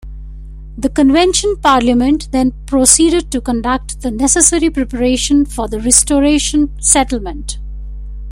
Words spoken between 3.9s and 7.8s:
the necessary preparation for the Restoration Settlement.